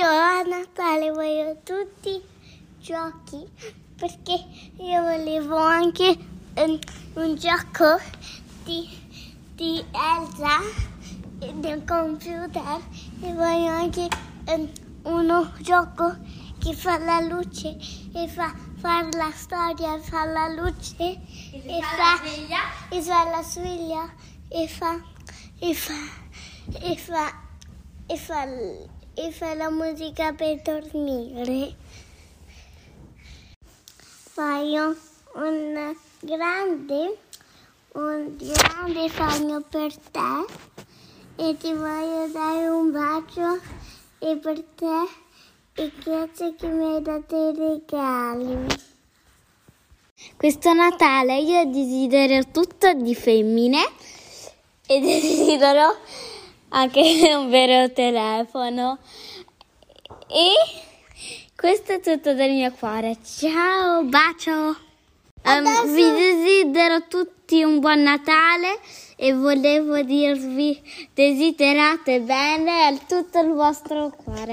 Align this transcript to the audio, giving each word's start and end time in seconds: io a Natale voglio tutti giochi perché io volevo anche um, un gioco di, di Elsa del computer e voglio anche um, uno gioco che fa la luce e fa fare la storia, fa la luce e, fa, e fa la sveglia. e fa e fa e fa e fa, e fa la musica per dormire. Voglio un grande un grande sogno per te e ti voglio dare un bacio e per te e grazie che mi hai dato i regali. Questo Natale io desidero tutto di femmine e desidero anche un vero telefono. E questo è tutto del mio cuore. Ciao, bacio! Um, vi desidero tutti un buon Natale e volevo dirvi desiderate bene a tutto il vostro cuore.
io 0.00 0.06
a 0.06 0.42
Natale 0.44 1.10
voglio 1.10 1.58
tutti 1.62 2.22
giochi 2.78 3.46
perché 3.96 4.42
io 4.78 5.02
volevo 5.02 5.56
anche 5.56 6.16
um, 6.54 6.78
un 7.16 7.34
gioco 7.36 8.00
di, 8.64 8.88
di 9.54 9.84
Elsa 9.92 10.60
del 11.52 11.84
computer 11.84 12.80
e 13.20 13.32
voglio 13.34 13.68
anche 13.68 14.08
um, 14.46 14.72
uno 15.02 15.52
gioco 15.58 16.16
che 16.58 16.72
fa 16.72 16.96
la 16.96 17.20
luce 17.20 17.76
e 18.14 18.26
fa 18.26 18.54
fare 18.76 19.10
la 19.18 19.30
storia, 19.34 19.98
fa 19.98 20.24
la 20.24 20.48
luce 20.48 20.96
e, 20.96 21.78
fa, 21.82 22.22
e 22.88 23.02
fa 23.02 23.28
la 23.28 23.42
sveglia. 23.42 24.10
e 24.48 24.66
fa 24.66 24.98
e 25.58 25.74
fa 25.74 25.92
e 26.80 26.94
fa 26.94 26.94
e 26.94 26.96
fa, 26.96 27.34
e 28.06 28.16
fa 28.16 28.99
la 29.56 29.70
musica 29.70 30.32
per 30.32 30.60
dormire. 30.62 31.74
Voglio 34.34 34.96
un 35.34 35.96
grande 36.20 37.18
un 37.92 38.36
grande 38.36 39.08
sogno 39.08 39.62
per 39.68 39.96
te 39.96 40.44
e 41.36 41.56
ti 41.56 41.72
voglio 41.72 42.28
dare 42.32 42.68
un 42.68 42.92
bacio 42.92 43.58
e 44.20 44.36
per 44.36 44.62
te 44.76 45.08
e 45.74 45.92
grazie 46.04 46.54
che 46.54 46.68
mi 46.68 46.94
hai 46.94 47.02
dato 47.02 47.50
i 47.50 47.56
regali. 47.56 48.66
Questo 50.36 50.72
Natale 50.72 51.38
io 51.38 51.64
desidero 51.64 52.44
tutto 52.52 52.92
di 52.92 53.14
femmine 53.14 53.82
e 54.86 55.00
desidero 55.00 55.96
anche 56.70 57.00
un 57.34 57.48
vero 57.48 57.92
telefono. 57.92 58.98
E 60.28 60.52
questo 61.56 61.92
è 61.92 62.00
tutto 62.00 62.34
del 62.34 62.52
mio 62.52 62.72
cuore. 62.72 63.16
Ciao, 63.22 64.02
bacio! 64.04 64.88
Um, 65.42 65.94
vi 65.94 66.02
desidero 66.02 67.06
tutti 67.08 67.62
un 67.62 67.80
buon 67.80 68.02
Natale 68.02 68.78
e 69.16 69.32
volevo 69.32 70.02
dirvi 70.02 70.78
desiderate 71.14 72.20
bene 72.20 72.86
a 72.86 72.96
tutto 73.06 73.40
il 73.40 73.52
vostro 73.52 74.10
cuore. 74.22 74.48